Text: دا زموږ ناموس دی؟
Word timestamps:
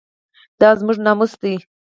دا 0.59 0.69
زموږ 0.79 0.97
ناموس 1.05 1.33
دی؟ 1.41 1.55